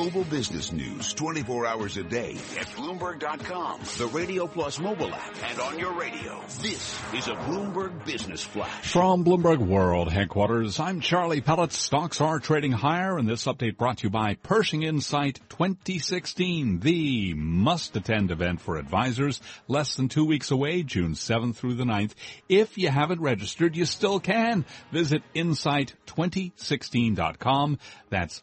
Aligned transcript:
global 0.00 0.24
business 0.24 0.72
news 0.72 1.12
24 1.12 1.66
hours 1.66 1.98
a 1.98 2.02
day 2.02 2.30
at 2.58 2.66
Bloomberg.com, 2.68 3.80
the 3.98 4.06
Radio 4.06 4.46
Plus 4.46 4.80
mobile 4.80 5.12
app, 5.12 5.36
and 5.50 5.60
on 5.60 5.78
your 5.78 5.92
radio. 5.92 6.40
This 6.62 6.98
is 7.12 7.28
a 7.28 7.34
Bloomberg 7.34 8.06
Business 8.06 8.42
Flash. 8.42 8.92
From 8.92 9.26
Bloomberg 9.26 9.58
World 9.58 10.10
headquarters, 10.10 10.80
I'm 10.80 11.00
Charlie 11.00 11.42
Pellett. 11.42 11.72
Stocks 11.72 12.22
are 12.22 12.38
trading 12.38 12.72
higher, 12.72 13.18
and 13.18 13.28
this 13.28 13.44
update 13.44 13.76
brought 13.76 13.98
to 13.98 14.04
you 14.04 14.10
by 14.10 14.36
Pershing 14.42 14.84
Insight 14.84 15.38
2016, 15.50 16.80
the 16.80 17.34
must-attend 17.34 18.30
event 18.30 18.62
for 18.62 18.78
advisors. 18.78 19.42
Less 19.68 19.96
than 19.96 20.08
two 20.08 20.24
weeks 20.24 20.50
away, 20.50 20.82
June 20.82 21.12
7th 21.12 21.56
through 21.56 21.74
the 21.74 21.84
9th. 21.84 22.14
If 22.48 22.78
you 22.78 22.88
haven't 22.88 23.20
registered, 23.20 23.76
you 23.76 23.84
still 23.84 24.18
can. 24.18 24.64
Visit 24.92 25.22
insight2016.com. 25.34 27.78
That's 28.08 28.40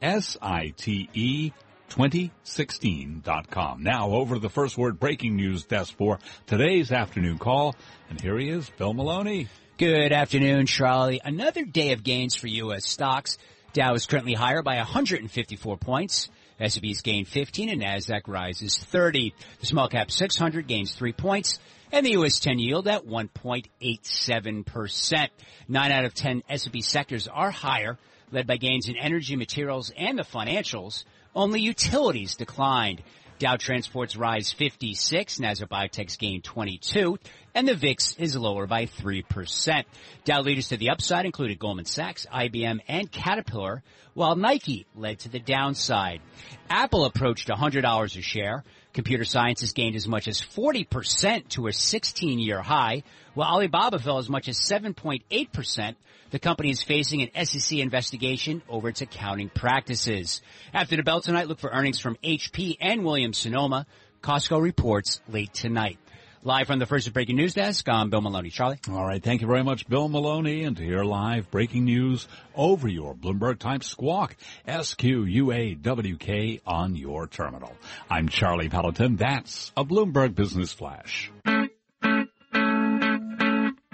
I-N-S-I-T-E 0.00 1.52
2016.com. 1.90 3.82
Now 3.82 4.10
over 4.10 4.34
to 4.34 4.40
the 4.40 4.50
first 4.50 4.76
word 4.76 5.00
breaking 5.00 5.36
news 5.36 5.64
desk 5.64 5.96
for 5.96 6.18
today's 6.46 6.92
afternoon 6.92 7.38
call. 7.38 7.74
And 8.10 8.20
here 8.20 8.38
he 8.38 8.50
is, 8.50 8.70
Bill 8.76 8.92
Maloney. 8.92 9.48
Good 9.78 10.12
afternoon, 10.12 10.66
Charlie. 10.66 11.20
Another 11.24 11.64
day 11.64 11.92
of 11.92 12.02
gains 12.02 12.34
for 12.34 12.48
U.S. 12.48 12.84
stocks. 12.84 13.38
Dow 13.72 13.94
is 13.94 14.06
currently 14.06 14.34
higher 14.34 14.62
by 14.62 14.76
154 14.76 15.76
points. 15.78 16.28
S&P's 16.60 17.02
gained 17.02 17.28
15 17.28 17.68
and 17.70 17.82
NASDAQ 17.82 18.22
rises 18.26 18.76
30. 18.76 19.32
The 19.60 19.66
small 19.66 19.88
cap 19.88 20.10
600 20.10 20.66
gains 20.66 20.92
3 20.94 21.12
points 21.12 21.60
and 21.92 22.04
the 22.04 22.12
U.S. 22.12 22.40
10 22.40 22.58
yield 22.58 22.88
at 22.88 23.06
1.87%. 23.06 25.28
9 25.68 25.92
out 25.92 26.04
of 26.04 26.14
10 26.14 26.42
S&P 26.48 26.82
sectors 26.82 27.28
are 27.28 27.50
higher, 27.50 27.98
led 28.30 28.46
by 28.46 28.56
gains 28.56 28.88
in 28.88 28.96
energy, 28.96 29.36
materials, 29.36 29.92
and 29.96 30.18
the 30.18 30.22
financials. 30.22 31.04
Only 31.34 31.60
utilities 31.60 32.36
declined. 32.36 33.02
Dow 33.38 33.56
Transports 33.56 34.16
rise 34.16 34.52
56, 34.52 35.38
Nasdaq 35.38 35.68
Biotech's 35.68 36.16
gain 36.16 36.42
22, 36.42 37.18
and 37.54 37.66
the 37.66 37.74
VIX 37.74 38.16
is 38.18 38.36
lower 38.36 38.66
by 38.66 38.86
3%. 38.86 39.84
Dow 40.24 40.40
leaders 40.40 40.68
to 40.68 40.76
the 40.76 40.90
upside 40.90 41.24
included 41.24 41.58
Goldman 41.58 41.84
Sachs, 41.84 42.26
IBM, 42.32 42.80
and 42.88 43.10
Caterpillar, 43.10 43.82
while 44.14 44.36
Nike 44.36 44.86
led 44.94 45.20
to 45.20 45.28
the 45.28 45.38
downside. 45.38 46.20
Apple 46.68 47.04
approached 47.04 47.48
$100 47.48 48.04
a 48.04 48.22
share. 48.22 48.64
Computer 48.92 49.24
Sciences 49.24 49.68
has 49.68 49.72
gained 49.74 49.94
as 49.96 50.08
much 50.08 50.26
as 50.26 50.40
40% 50.40 51.48
to 51.50 51.68
a 51.68 51.70
16-year 51.70 52.60
high, 52.60 53.02
while 53.34 53.48
Alibaba 53.48 53.98
fell 53.98 54.18
as 54.18 54.28
much 54.28 54.48
as 54.48 54.58
7.8%. 54.58 55.94
The 56.30 56.38
company 56.38 56.70
is 56.70 56.82
facing 56.82 57.22
an 57.22 57.46
SEC 57.46 57.78
investigation 57.78 58.62
over 58.68 58.88
its 58.88 59.00
accounting 59.00 59.48
practices. 59.48 60.42
After 60.74 60.96
the 60.96 61.02
bell 61.02 61.20
tonight, 61.20 61.48
look 61.48 61.58
for 61.58 61.70
earnings 61.70 62.00
from 62.00 62.16
HP 62.22 62.76
and 62.80 63.04
Williams 63.04 63.38
Sonoma. 63.38 63.86
Costco 64.22 64.60
reports 64.60 65.20
late 65.28 65.54
tonight. 65.54 65.98
Live 66.44 66.68
from 66.68 66.78
the 66.78 66.86
first 66.86 67.12
breaking 67.12 67.34
news 67.36 67.54
desk, 67.54 67.88
I'm 67.88 68.10
Bill 68.10 68.20
Maloney. 68.20 68.50
Charlie. 68.50 68.78
All 68.88 69.04
right. 69.04 69.22
Thank 69.22 69.40
you 69.40 69.48
very 69.48 69.64
much, 69.64 69.88
Bill 69.88 70.08
Maloney. 70.08 70.62
And 70.64 70.76
to 70.76 70.84
hear 70.84 71.02
live 71.02 71.50
breaking 71.50 71.84
news 71.84 72.28
over 72.54 72.86
your 72.86 73.14
Bloomberg 73.14 73.58
type 73.58 73.82
squawk, 73.82 74.36
S-Q-U-A-W-K 74.66 76.60
on 76.64 76.94
your 76.94 77.26
terminal. 77.26 77.72
I'm 78.08 78.28
Charlie 78.28 78.68
Pelleton. 78.68 79.16
That's 79.16 79.72
a 79.76 79.84
Bloomberg 79.84 80.36
Business 80.36 80.72
Flash. 80.72 81.32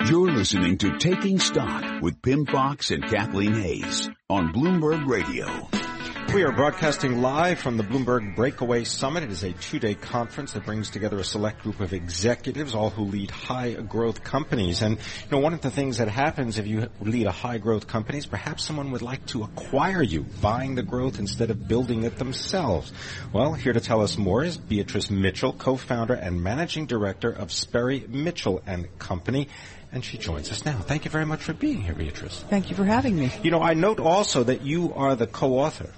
You're 0.07 0.31
listening 0.31 0.77
to 0.79 0.99
Taking 0.99 1.39
Stock 1.39 2.03
with 2.03 2.21
Pimm 2.21 2.45
Fox 2.45 2.91
and 2.91 3.03
Kathleen 3.05 3.55
Hays 3.55 4.11
on 4.29 4.53
Bloomberg 4.53 5.07
Radio. 5.09 5.49
We 6.35 6.43
are 6.43 6.51
broadcasting 6.51 7.23
live 7.23 7.61
from 7.61 7.77
the 7.77 7.85
Bloomberg 7.85 8.35
Breakaway 8.35 8.83
Summit. 8.83 9.23
It 9.23 9.31
is 9.31 9.45
a 9.45 9.53
two-day 9.53 9.95
conference 9.95 10.55
that 10.55 10.65
brings 10.65 10.91
together 10.91 11.17
a 11.21 11.25
select 11.25 11.63
group 11.63 11.79
of 11.79 11.93
executives, 11.93 12.75
all 12.75 12.91
who 12.91 13.05
lead 13.05 13.31
high 13.31 13.75
growth 13.75 14.25
companies. 14.25 14.83
And, 14.83 14.97
you 14.97 15.31
know, 15.31 15.39
one 15.39 15.55
of 15.55 15.61
the 15.61 15.71
things 15.71 15.99
that 15.99 16.09
happens 16.09 16.59
if 16.59 16.67
you 16.67 16.89
lead 17.01 17.29
a 17.29 17.31
high 17.31 17.59
growth 17.59 17.87
company 17.87 18.19
is 18.19 18.27
perhaps 18.27 18.65
someone 18.65 18.91
would 18.91 19.01
like 19.01 19.25
to 19.27 19.45
acquire 19.45 20.03
you, 20.03 20.25
buying 20.43 20.75
the 20.75 20.83
growth 20.83 21.21
instead 21.21 21.53
of 21.53 21.69
building 21.69 22.03
it 22.03 22.19
themselves. 22.19 22.93
Well, 23.33 23.53
here 23.53 23.73
to 23.73 23.81
tell 23.81 24.03
us 24.03 24.19
more 24.19 24.43
is 24.43 24.57
Beatrice 24.57 25.13
Mitchell, 25.13 25.53
co-founder 25.53 26.15
and 26.15 26.43
managing 26.43 26.87
director 26.87 27.31
of 27.31 27.53
Sperry 27.53 28.07
Mitchell 28.09 28.61
and 28.67 28.99
Company 28.99 29.47
and 29.93 30.05
she 30.05 30.19
joins 30.19 30.51
us 30.51 30.65
now. 30.65 30.79
Thank 30.81 31.05
you 31.05 31.11
very 31.13 31.25
much 31.25 31.45
for 31.45 31.53
being 31.53 31.81
here, 31.81 31.95
Beatrice. 31.95 32.43
Thank 32.51 32.69
you 32.69 32.75
for 32.75 32.83
having 32.83 33.17
me. 33.17 33.31
You 33.45 33.53
know, 33.53 33.63
I 33.63 33.75
note 33.75 34.01
also 34.01 34.43
that 34.43 34.63
you 34.63 34.93
are 34.95 35.15
the 35.15 35.29
co-author 35.29 35.93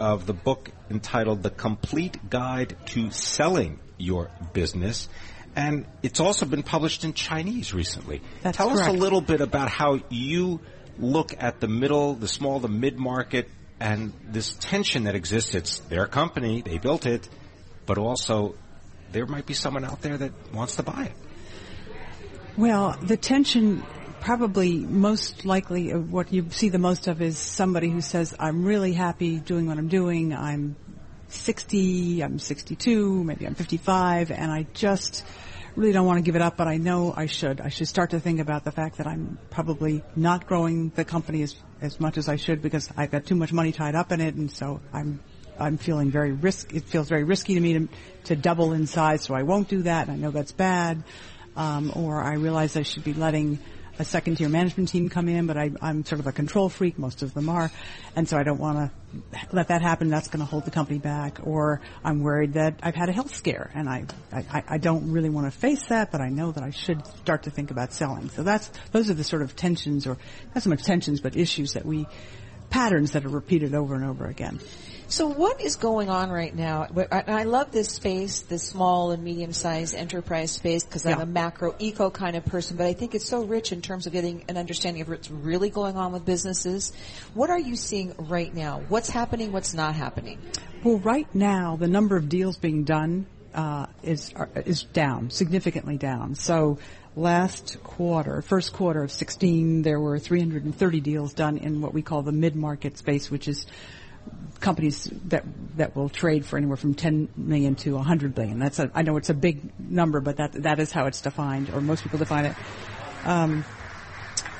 of 0.00 0.26
the 0.26 0.32
book 0.32 0.70
entitled 0.90 1.42
The 1.42 1.50
Complete 1.50 2.30
Guide 2.30 2.74
to 2.86 3.10
Selling 3.10 3.78
Your 3.98 4.30
Business. 4.52 5.08
And 5.54 5.84
it's 6.02 6.20
also 6.20 6.46
been 6.46 6.62
published 6.62 7.04
in 7.04 7.12
Chinese 7.12 7.74
recently. 7.74 8.22
That's 8.42 8.56
Tell 8.56 8.70
correct. 8.70 8.88
us 8.88 8.94
a 8.94 8.98
little 8.98 9.20
bit 9.20 9.40
about 9.40 9.68
how 9.68 10.00
you 10.08 10.60
look 10.98 11.34
at 11.38 11.60
the 11.60 11.68
middle, 11.68 12.14
the 12.14 12.28
small, 12.28 12.60
the 12.60 12.68
mid-market, 12.68 13.48
and 13.78 14.12
this 14.24 14.56
tension 14.60 15.04
that 15.04 15.14
exists. 15.14 15.54
It's 15.54 15.80
their 15.80 16.06
company, 16.06 16.62
they 16.62 16.78
built 16.78 17.06
it, 17.06 17.28
but 17.86 17.98
also 17.98 18.54
there 19.12 19.26
might 19.26 19.46
be 19.46 19.54
someone 19.54 19.84
out 19.84 20.02
there 20.02 20.16
that 20.16 20.32
wants 20.52 20.76
to 20.76 20.82
buy 20.82 21.06
it. 21.06 21.12
Well, 22.56 22.96
the 23.02 23.16
tension 23.16 23.82
probably 24.20 24.76
most 24.78 25.44
likely 25.44 25.90
of 25.90 26.12
what 26.12 26.32
you 26.32 26.46
see 26.50 26.68
the 26.68 26.78
most 26.78 27.08
of 27.08 27.22
is 27.22 27.38
somebody 27.38 27.88
who 27.88 28.00
says, 28.00 28.34
I'm 28.38 28.64
really 28.64 28.92
happy 28.92 29.38
doing 29.38 29.66
what 29.66 29.78
I'm 29.78 29.88
doing. 29.88 30.34
I'm 30.34 30.76
60, 31.28 32.22
I'm 32.22 32.38
62, 32.38 33.24
maybe 33.24 33.46
I'm 33.46 33.54
55, 33.54 34.30
and 34.30 34.50
I 34.50 34.66
just 34.74 35.24
really 35.76 35.92
don't 35.92 36.06
want 36.06 36.18
to 36.18 36.22
give 36.22 36.36
it 36.36 36.42
up, 36.42 36.56
but 36.56 36.68
I 36.68 36.76
know 36.76 37.14
I 37.16 37.26
should. 37.26 37.60
I 37.60 37.68
should 37.68 37.88
start 37.88 38.10
to 38.10 38.20
think 38.20 38.40
about 38.40 38.64
the 38.64 38.72
fact 38.72 38.98
that 38.98 39.06
I'm 39.06 39.38
probably 39.48 40.02
not 40.16 40.46
growing 40.46 40.90
the 40.90 41.04
company 41.04 41.42
as, 41.42 41.56
as 41.80 42.00
much 42.00 42.18
as 42.18 42.28
I 42.28 42.36
should 42.36 42.60
because 42.60 42.90
I've 42.96 43.10
got 43.10 43.26
too 43.26 43.36
much 43.36 43.52
money 43.52 43.72
tied 43.72 43.94
up 43.94 44.12
in 44.12 44.20
it, 44.20 44.34
and 44.34 44.50
so 44.50 44.80
I'm 44.92 45.20
I'm 45.58 45.76
feeling 45.76 46.10
very 46.10 46.32
risk. 46.32 46.74
It 46.74 46.84
feels 46.84 47.08
very 47.08 47.22
risky 47.22 47.54
to 47.54 47.60
me 47.60 47.74
to, 47.74 47.88
to 48.24 48.36
double 48.36 48.72
in 48.72 48.86
size, 48.86 49.22
so 49.22 49.34
I 49.34 49.42
won't 49.42 49.68
do 49.68 49.82
that. 49.82 50.08
I 50.08 50.16
know 50.16 50.30
that's 50.30 50.52
bad. 50.52 51.04
Um, 51.54 51.92
or 51.94 52.22
I 52.22 52.34
realize 52.34 52.76
I 52.76 52.82
should 52.82 53.04
be 53.04 53.12
letting 53.12 53.58
a 54.00 54.04
second 54.04 54.36
tier 54.36 54.48
management 54.48 54.88
team 54.88 55.10
come 55.10 55.28
in, 55.28 55.46
but 55.46 55.58
I, 55.58 55.70
I'm 55.82 56.06
sort 56.06 56.20
of 56.20 56.26
a 56.26 56.32
control 56.32 56.70
freak. 56.70 56.98
Most 56.98 57.22
of 57.22 57.34
them 57.34 57.50
are, 57.50 57.70
and 58.16 58.26
so 58.26 58.38
I 58.38 58.42
don't 58.42 58.58
want 58.58 58.78
to 58.78 59.46
let 59.52 59.68
that 59.68 59.82
happen. 59.82 60.08
That's 60.08 60.28
going 60.28 60.40
to 60.40 60.46
hold 60.46 60.64
the 60.64 60.70
company 60.70 60.98
back. 60.98 61.40
Or 61.42 61.82
I'm 62.02 62.22
worried 62.22 62.54
that 62.54 62.80
I've 62.82 62.94
had 62.94 63.10
a 63.10 63.12
health 63.12 63.34
scare, 63.34 63.70
and 63.74 63.90
I, 63.90 64.06
I 64.32 64.64
I 64.66 64.78
don't 64.78 65.12
really 65.12 65.28
want 65.28 65.52
to 65.52 65.56
face 65.56 65.84
that, 65.88 66.10
but 66.10 66.22
I 66.22 66.30
know 66.30 66.50
that 66.50 66.64
I 66.64 66.70
should 66.70 67.06
start 67.06 67.42
to 67.42 67.50
think 67.50 67.70
about 67.70 67.92
selling. 67.92 68.30
So 68.30 68.42
that's 68.42 68.70
those 68.90 69.10
are 69.10 69.14
the 69.14 69.24
sort 69.24 69.42
of 69.42 69.54
tensions, 69.54 70.06
or 70.06 70.16
not 70.54 70.64
so 70.64 70.70
much 70.70 70.82
tensions, 70.82 71.20
but 71.20 71.36
issues 71.36 71.74
that 71.74 71.84
we 71.84 72.06
patterns 72.70 73.12
that 73.12 73.24
are 73.24 73.28
repeated 73.30 73.74
over 73.74 73.94
and 73.94 74.04
over 74.04 74.26
again. 74.26 74.60
So 75.08 75.26
what 75.26 75.60
is 75.60 75.74
going 75.74 76.08
on 76.08 76.30
right 76.30 76.54
now? 76.54 76.86
I 77.10 77.42
love 77.42 77.72
this 77.72 77.88
space, 77.88 78.42
this 78.42 78.62
small 78.62 79.10
and 79.10 79.24
medium-sized 79.24 79.92
enterprise 79.92 80.52
space, 80.52 80.84
because 80.84 81.04
I'm 81.04 81.18
Yeah. 81.18 81.24
a 81.24 81.26
macro 81.26 81.74
eco 81.80 82.10
kind 82.10 82.36
of 82.36 82.44
person, 82.44 82.76
but 82.76 82.86
I 82.86 82.92
think 82.92 83.16
it's 83.16 83.28
so 83.28 83.42
rich 83.42 83.72
in 83.72 83.82
terms 83.82 84.06
of 84.06 84.12
getting 84.12 84.44
an 84.48 84.56
understanding 84.56 85.02
of 85.02 85.08
what's 85.08 85.28
really 85.28 85.68
going 85.68 85.96
on 85.96 86.12
with 86.12 86.24
businesses. 86.24 86.92
What 87.34 87.50
are 87.50 87.58
you 87.58 87.74
seeing 87.74 88.14
right 88.18 88.54
now? 88.54 88.82
What's 88.88 89.10
happening? 89.10 89.50
What's 89.50 89.74
not 89.74 89.96
happening? 89.96 90.38
Well, 90.84 90.98
right 90.98 91.26
now, 91.34 91.74
the 91.74 91.88
number 91.88 92.16
of 92.16 92.28
deals 92.28 92.56
being 92.56 92.84
done 92.84 93.26
uh, 93.52 93.86
is 94.04 94.32
are, 94.36 94.48
is 94.64 94.84
down 94.84 95.30
significantly 95.30 95.98
down. 95.98 96.36
So 96.36 96.78
last 97.16 97.82
quarter, 97.82 98.42
first 98.42 98.72
quarter 98.72 99.02
of 99.02 99.10
16, 99.10 99.82
there 99.82 100.00
were 100.00 100.18
330 100.18 101.00
deals 101.00 101.34
done 101.34 101.58
in 101.58 101.80
what 101.80 101.92
we 101.92 102.02
call 102.02 102.22
the 102.22 102.32
mid-market 102.32 102.98
space, 102.98 103.30
which 103.30 103.48
is 103.48 103.66
companies 104.60 105.04
that 105.28 105.44
that 105.76 105.96
will 105.96 106.10
trade 106.10 106.44
for 106.44 106.58
anywhere 106.58 106.76
from 106.76 106.94
10 106.94 107.30
million 107.36 107.74
to 107.74 107.94
100 107.94 108.34
billion. 108.34 108.58
That's 108.58 108.78
a, 108.78 108.90
I 108.94 109.02
know 109.02 109.16
it's 109.16 109.30
a 109.30 109.34
big 109.34 109.78
number, 109.80 110.20
but 110.20 110.36
that 110.36 110.52
that 110.62 110.78
is 110.78 110.92
how 110.92 111.06
it's 111.06 111.20
defined, 111.20 111.70
or 111.70 111.80
most 111.80 112.02
people 112.02 112.18
define 112.18 112.46
it. 112.46 112.56
Um, 113.24 113.64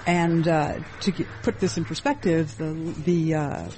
and 0.06 0.49
uh, 0.49 0.79
to 1.03 1.11
get, 1.11 1.26
put 1.43 1.61
this 1.61 1.76
in 1.76 1.85
perspective, 1.85 2.56
the 2.56 2.73
the 3.05 3.35
uh, 3.35 3.69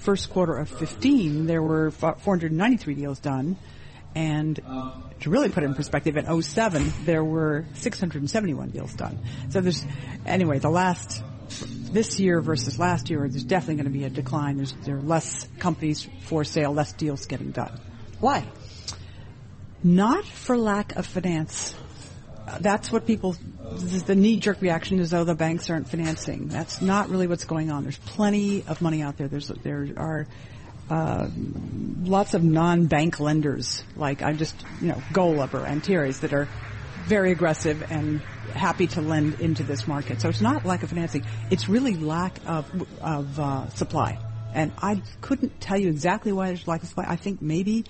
first 0.00 0.30
quarter 0.30 0.56
of 0.56 0.68
15, 0.68 1.46
there 1.46 1.62
were 1.62 1.90
493 1.90 2.94
deals 2.94 3.20
done, 3.20 3.56
and 4.14 4.56
to 5.20 5.30
really 5.30 5.48
put 5.48 5.62
it 5.62 5.66
in 5.66 5.74
perspective, 5.74 6.16
in 6.16 6.42
07, 6.42 6.92
there 7.04 7.24
were 7.24 7.66
671 7.74 8.70
deals 8.70 8.94
done. 8.94 9.18
So 9.50 9.60
there's 9.60 9.84
anyway 10.26 10.58
the 10.58 10.70
last 10.70 11.22
this 11.92 12.20
year 12.20 12.40
versus 12.40 12.78
last 12.78 13.10
year, 13.10 13.20
there's 13.20 13.44
definitely 13.44 13.76
going 13.76 13.92
to 13.92 13.98
be 13.98 14.04
a 14.04 14.10
decline. 14.10 14.56
There's 14.56 14.74
there 14.84 14.96
are 14.96 15.02
less 15.02 15.48
companies 15.58 16.06
for 16.22 16.44
sale, 16.44 16.72
less 16.72 16.92
deals 16.92 17.26
getting 17.26 17.50
done. 17.50 17.80
Why? 18.20 18.44
Not 19.82 20.24
for 20.24 20.58
lack 20.58 20.96
of 20.96 21.06
finance. 21.06 21.74
That's 22.60 22.90
what 22.90 23.06
people, 23.06 23.36
the 24.06 24.14
knee-jerk 24.14 24.62
reaction 24.62 25.00
is, 25.00 25.12
oh, 25.12 25.24
the 25.24 25.34
banks 25.34 25.68
aren't 25.70 25.88
financing. 25.88 26.48
That's 26.48 26.80
not 26.80 27.10
really 27.10 27.26
what's 27.26 27.44
going 27.44 27.70
on. 27.70 27.82
There's 27.82 27.98
plenty 27.98 28.64
of 28.66 28.80
money 28.80 29.02
out 29.02 29.18
there. 29.18 29.28
There's, 29.28 29.48
there 29.48 29.86
are 29.96 30.26
uh, 30.90 31.28
lots 32.02 32.34
of 32.34 32.42
non-bank 32.42 33.20
lenders, 33.20 33.82
like 33.96 34.22
I 34.22 34.32
just, 34.32 34.54
you 34.80 34.88
know, 34.88 35.02
Golub 35.12 35.54
or 35.54 35.66
Antares 35.66 36.20
that 36.20 36.32
are 36.32 36.48
very 37.06 37.32
aggressive 37.32 37.90
and 37.90 38.20
happy 38.54 38.86
to 38.88 39.00
lend 39.00 39.40
into 39.40 39.62
this 39.62 39.86
market. 39.86 40.20
So 40.20 40.28
it's 40.28 40.40
not 40.40 40.64
lack 40.64 40.82
of 40.82 40.90
financing; 40.90 41.24
it's 41.50 41.68
really 41.68 41.94
lack 41.96 42.38
of 42.46 42.86
of 43.00 43.40
uh, 43.40 43.68
supply. 43.70 44.18
And 44.54 44.72
I 44.78 45.02
couldn't 45.20 45.60
tell 45.60 45.78
you 45.78 45.88
exactly 45.88 46.32
why 46.32 46.48
there's 46.48 46.66
lack 46.66 46.82
of 46.82 46.88
supply. 46.88 47.04
I 47.06 47.16
think 47.16 47.42
maybe 47.42 47.84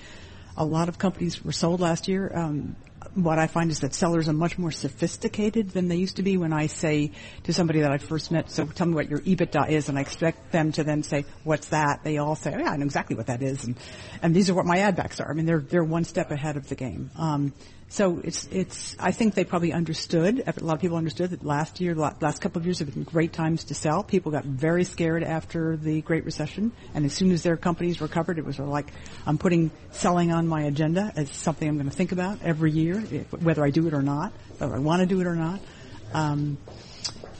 a 0.57 0.65
lot 0.65 0.89
of 0.89 0.99
companies 0.99 1.45
were 1.45 1.53
sold 1.53 1.81
last 1.81 2.09
year. 2.09 2.31
Um, 2.35 2.77
what 3.15 3.39
I 3.39 3.47
find 3.47 3.71
is 3.71 3.81
that 3.81 3.95
sellers 3.95 4.29
are 4.29 4.33
much 4.33 4.59
more 4.59 4.71
sophisticated 4.71 5.71
than 5.71 5.89
they 5.89 5.97
used 5.97 6.17
to 6.17 6.23
be 6.23 6.37
when 6.37 6.53
I 6.53 6.67
say 6.67 7.13
to 7.45 7.53
somebody 7.53 7.81
that 7.81 7.91
I 7.91 7.99
first 7.99 8.31
met, 8.31 8.51
so 8.51 8.67
tell 8.67 8.87
me 8.87 8.95
what 8.95 9.09
your 9.09 9.21
EBITDA 9.21 9.71
is, 9.71 9.89
and 9.89 9.99
I 9.99 10.01
expect 10.01 10.53
them 10.53 10.73
to 10.73 10.85
then 10.85 11.03
say, 11.03 11.25
what's 11.45 11.69
that? 11.69 12.05
They 12.05 12.19
all 12.19 12.37
say, 12.37 12.55
oh, 12.55 12.59
yeah, 12.59 12.71
I 12.71 12.77
know 12.77 12.85
exactly 12.85 13.17
what 13.17 13.27
that 13.27 13.43
is, 13.43 13.65
and, 13.65 13.77
and 14.23 14.35
these 14.35 14.51
are 14.51 14.55
what 14.55 14.67
my 14.67 14.79
add 14.79 14.97
backs 14.97 15.21
are. 15.21 15.31
I 15.31 15.35
mean, 15.35 15.47
they're, 15.47 15.61
they're 15.61 15.85
one 15.85 16.05
step 16.05 16.31
ahead 16.31 16.57
of 16.57 16.69
the 16.69 16.75
game. 16.75 17.11
Um, 17.17 17.53
so 17.91 18.21
it's 18.23 18.47
it's. 18.53 18.95
I 18.99 19.13
think 19.13 19.35
they 19.35 19.45
probably 19.45 19.73
understood. 19.73 20.43
A 20.47 20.63
lot 20.63 20.75
of 20.75 20.81
people 20.81 20.99
understood 20.99 21.31
that 21.31 21.45
last 21.45 21.81
year, 21.81 21.95
last 21.95 22.41
couple 22.43 22.61
of 22.61 22.67
years 22.67 22.81
have 22.81 22.93
been 22.93 23.03
great 23.03 23.33
times 23.33 23.65
to 23.65 23.75
sell. 23.75 24.03
People 24.03 24.31
got 24.31 24.45
very 24.45 24.85
scared 24.85 25.23
after 25.23 25.77
the 25.77 26.03
Great 26.03 26.27
Recession, 26.27 26.73
and 26.95 27.07
as 27.07 27.15
soon 27.15 27.33
as 27.33 27.43
their 27.43 27.57
companies 27.57 28.03
recovered, 28.03 28.39
it 28.39 28.45
was 28.45 28.57
sort 28.57 28.69
of 28.69 28.73
like 28.73 28.93
I'm 29.27 29.39
putting 29.39 29.71
selling 29.91 30.33
on 30.33 30.47
my 30.47 30.63
agenda 30.63 31.13
as 31.17 31.31
something 31.31 31.67
I'm 31.67 31.77
going 31.77 31.89
to 31.89 31.97
think 31.97 32.13
about 32.13 32.43
every 32.43 32.73
year, 32.73 33.01
whether 33.41 33.65
I 33.65 33.71
do 33.71 33.87
it 33.87 33.95
or 33.95 34.03
not, 34.03 34.33
whether 34.59 34.75
I 34.75 34.81
want 34.81 35.01
to 35.01 35.07
do 35.07 35.21
it 35.23 35.27
or 35.27 35.35
not. 35.35 35.61
Um, 36.13 36.59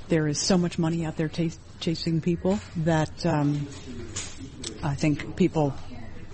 there 0.09 0.27
is 0.27 0.41
so 0.41 0.57
much 0.57 0.79
money 0.79 1.05
out 1.05 1.17
there 1.19 1.29
t- 1.29 1.53
chasing 1.81 2.23
people 2.23 2.59
that 2.77 3.27
um, 3.27 3.69
I 4.83 4.95
think 4.95 5.37
people 5.37 5.75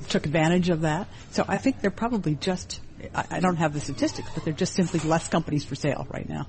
took 0.09 0.25
advantage 0.25 0.69
of 0.69 0.83
that. 0.83 1.09
So 1.33 1.45
I 1.49 1.57
think 1.57 1.81
they're 1.81 1.91
probably 1.91 2.37
just 2.37 2.81
I, 3.15 3.41
don't 3.41 3.57
have 3.57 3.73
the 3.73 3.81
statistics, 3.81 4.29
but 4.35 4.45
they're 4.45 4.53
just 4.53 4.75
simply 4.75 5.01
less 5.01 5.29
companies 5.29 5.65
for 5.65 5.75
sale 5.75 6.07
right 6.11 6.29
now. 6.29 6.47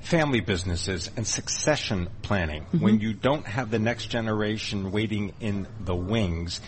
Family 0.00 0.40
businesses 0.40 1.10
and 1.16 1.26
succession 1.26 2.08
planning. 2.22 2.62
Mm-hmm. 2.62 2.80
When 2.80 3.00
you 3.00 3.12
don't 3.12 3.46
have 3.46 3.70
the 3.70 3.78
next 3.78 4.06
generation 4.06 4.92
waiting 4.92 5.34
in 5.40 5.66
the 5.80 5.94
wings, 5.94 6.60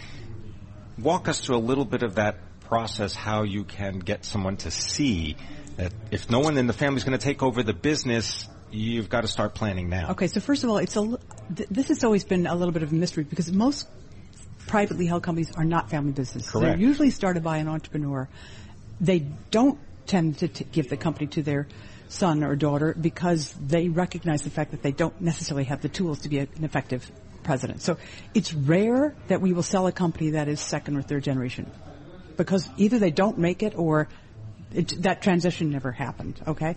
walk 0.98 1.28
us 1.28 1.40
through 1.40 1.56
a 1.56 1.58
little 1.58 1.84
bit 1.84 2.02
of 2.02 2.16
that 2.16 2.36
process, 2.60 3.14
how 3.14 3.42
you 3.42 3.64
can 3.64 3.98
get 3.98 4.24
someone 4.24 4.56
to 4.58 4.70
see 4.70 5.36
that 5.76 5.92
if 6.10 6.30
no 6.30 6.40
one 6.40 6.58
in 6.58 6.66
the 6.66 6.72
family 6.72 6.96
is 6.96 7.04
going 7.04 7.18
to 7.18 7.24
take 7.24 7.42
over 7.42 7.62
the 7.62 7.72
business, 7.72 8.48
you've 8.70 9.08
got 9.08 9.22
to 9.22 9.28
start 9.28 9.54
planning 9.54 9.88
now. 9.88 10.10
Okay, 10.10 10.26
so 10.26 10.40
first 10.40 10.64
of 10.64 10.70
all, 10.70 10.78
it's 10.78 10.96
a, 10.96 11.18
this 11.50 11.88
has 11.88 12.04
always 12.04 12.24
been 12.24 12.46
a 12.46 12.54
little 12.54 12.72
bit 12.72 12.82
of 12.82 12.92
a 12.92 12.94
mystery 12.94 13.24
because 13.24 13.50
most 13.52 13.88
privately 14.66 15.06
held 15.06 15.22
companies 15.22 15.50
are 15.56 15.64
not 15.64 15.90
family 15.90 16.12
businesses. 16.12 16.50
Correct. 16.50 16.78
They're 16.78 16.88
usually 16.88 17.10
started 17.10 17.42
by 17.42 17.58
an 17.58 17.68
entrepreneur 17.68 18.28
they 19.00 19.20
don't 19.50 19.78
tend 20.06 20.38
to 20.38 20.48
t- 20.48 20.66
give 20.70 20.88
the 20.88 20.96
company 20.96 21.26
to 21.26 21.42
their 21.42 21.68
son 22.08 22.42
or 22.42 22.56
daughter 22.56 22.94
because 22.98 23.52
they 23.52 23.88
recognize 23.88 24.42
the 24.42 24.50
fact 24.50 24.70
that 24.70 24.82
they 24.82 24.92
don't 24.92 25.20
necessarily 25.20 25.64
have 25.64 25.82
the 25.82 25.88
tools 25.88 26.20
to 26.20 26.28
be 26.28 26.38
an 26.38 26.48
effective 26.62 27.10
president. 27.42 27.82
So 27.82 27.98
it's 28.34 28.52
rare 28.52 29.14
that 29.28 29.40
we 29.40 29.52
will 29.52 29.62
sell 29.62 29.86
a 29.86 29.92
company 29.92 30.30
that 30.30 30.48
is 30.48 30.60
second 30.60 30.96
or 30.96 31.02
third 31.02 31.24
generation 31.24 31.70
because 32.36 32.68
either 32.76 32.98
they 32.98 33.10
don't 33.10 33.38
make 33.38 33.62
it 33.62 33.74
or 33.76 34.08
it, 34.72 35.02
that 35.02 35.22
transition 35.22 35.70
never 35.70 35.92
happened. 35.92 36.40
Okay, 36.46 36.76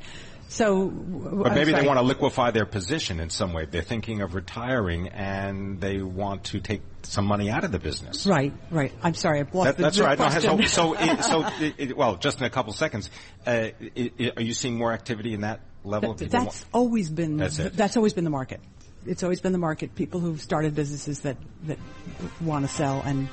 so, 0.51 0.87
but 0.89 1.53
maybe 1.53 1.71
they 1.71 1.87
want 1.87 1.97
to 1.97 2.03
liquefy 2.03 2.51
their 2.51 2.65
position 2.65 3.21
in 3.21 3.29
some 3.29 3.53
way. 3.53 3.65
They're 3.65 3.81
thinking 3.81 4.21
of 4.21 4.35
retiring 4.35 5.07
and 5.07 5.79
they 5.79 6.01
want 6.01 6.43
to 6.45 6.59
take 6.59 6.81
some 7.03 7.23
money 7.23 7.49
out 7.49 7.63
of 7.63 7.71
the 7.71 7.79
business. 7.79 8.27
Right, 8.27 8.51
right. 8.69 8.91
I'm 9.01 9.13
sorry, 9.13 9.39
I 9.39 9.43
lost 9.43 9.65
that, 9.65 9.77
the, 9.77 9.83
That's 9.83 9.97
the 9.97 10.03
right. 10.03 10.17
Question. 10.17 10.57
No, 10.57 10.65
so, 10.65 10.93
so, 10.93 10.99
it, 10.99 11.23
so 11.23 11.49
it, 11.77 11.97
well, 11.97 12.17
just 12.17 12.39
in 12.39 12.45
a 12.45 12.49
couple 12.49 12.73
seconds, 12.73 13.09
uh, 13.47 13.69
it, 13.95 14.37
are 14.37 14.43
you 14.43 14.53
seeing 14.53 14.77
more 14.77 14.91
activity 14.91 15.33
in 15.33 15.41
that 15.41 15.61
level? 15.85 16.15
That, 16.15 16.29
that's 16.29 16.43
want? 16.43 16.65
always 16.73 17.09
been. 17.09 17.37
That's 17.37 17.57
it. 17.57 17.77
That's 17.77 17.95
always 17.95 18.11
been 18.11 18.25
the 18.25 18.29
market. 18.29 18.59
It's 19.05 19.23
always 19.23 19.39
been 19.39 19.53
the 19.53 19.57
market. 19.57 19.95
People 19.95 20.19
who've 20.19 20.41
started 20.41 20.75
businesses 20.75 21.21
that 21.21 21.37
that 21.63 21.77
want 22.41 22.67
to 22.67 22.75
sell 22.75 23.01
and 23.05 23.29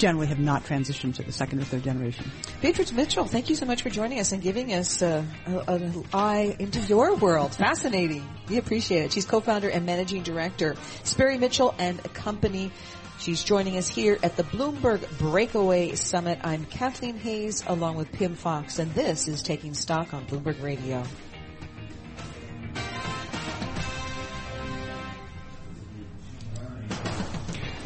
generally 0.00 0.26
have 0.26 0.38
not 0.38 0.64
transitioned 0.64 1.14
to 1.14 1.22
the 1.22 1.30
second 1.30 1.60
or 1.60 1.64
third 1.64 1.84
generation. 1.84 2.24
Beatrice 2.62 2.90
Mitchell, 2.90 3.26
thank 3.26 3.50
you 3.50 3.54
so 3.54 3.66
much 3.66 3.82
for 3.82 3.90
joining 3.90 4.18
us 4.18 4.32
and 4.32 4.42
giving 4.42 4.72
us 4.72 5.02
uh, 5.02 5.22
an 5.46 6.04
eye 6.12 6.56
into 6.58 6.80
your 6.80 7.14
world. 7.14 7.54
Fascinating. 7.54 8.26
We 8.48 8.56
appreciate 8.56 9.04
it. 9.04 9.12
She's 9.12 9.26
co-founder 9.26 9.68
and 9.68 9.84
managing 9.84 10.22
director, 10.22 10.74
Sperry 11.04 11.36
Mitchell 11.36 11.74
and 11.78 12.02
Company. 12.14 12.72
She's 13.18 13.44
joining 13.44 13.76
us 13.76 13.86
here 13.86 14.18
at 14.22 14.38
the 14.38 14.44
Bloomberg 14.44 15.06
Breakaway 15.18 15.94
Summit. 15.94 16.38
I'm 16.42 16.64
Kathleen 16.64 17.18
Hays 17.18 17.62
along 17.66 17.96
with 17.96 18.10
Pimm 18.10 18.34
Fox 18.34 18.78
and 18.78 18.92
this 18.94 19.28
is 19.28 19.42
Taking 19.42 19.74
Stock 19.74 20.14
on 20.14 20.24
Bloomberg 20.24 20.62
Radio. 20.62 21.04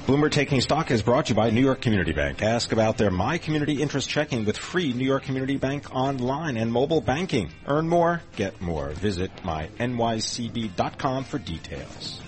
Bloomberg 0.07 0.33
Taking 0.33 0.61
Stock 0.61 0.91
is 0.91 1.01
brought 1.01 1.27
to 1.27 1.29
you 1.31 1.35
by 1.35 1.49
New 1.49 1.63
York 1.63 1.81
Community 1.81 2.13
Bank. 2.13 2.43
Ask 2.43 2.73
about 2.73 2.99
their 2.99 3.11
My 3.11 3.39
Community 3.39 3.81
Interest 3.81 4.07
Checking 4.07 4.45
with 4.45 4.59
free 4.59 4.93
New 4.93 5.07
York 5.07 5.23
Community 5.23 5.57
Bank 5.57 5.95
online 5.95 6.59
and 6.59 6.71
mobile 6.71 7.01
banking. 7.01 7.51
Earn 7.67 7.89
more, 7.89 8.21
get 8.37 8.61
more. 8.61 8.91
Visit 8.91 9.35
mynycb.com 9.37 11.25
for 11.25 11.39
details. 11.39 12.21